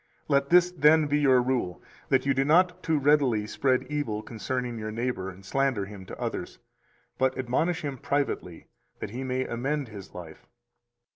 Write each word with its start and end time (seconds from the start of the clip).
Let 0.27 0.49
this, 0.49 0.71
then, 0.71 1.05
be 1.05 1.19
your 1.19 1.39
rule, 1.43 1.79
that 2.09 2.25
you 2.25 2.33
do 2.33 2.43
not 2.43 2.81
too 2.81 2.97
readily 2.97 3.45
spread 3.45 3.83
evil 3.83 4.23
concerning 4.23 4.79
your 4.79 4.89
neighbor 4.89 5.29
and 5.29 5.45
slander 5.45 5.85
him 5.85 6.07
to 6.07 6.17
others, 6.19 6.57
but 7.19 7.37
admonish 7.37 7.83
him 7.85 7.99
privately 7.99 8.65
that 8.99 9.11
he 9.11 9.23
may 9.23 9.45
amend 9.45 9.89
[his 9.89 10.15
life]. 10.15 10.47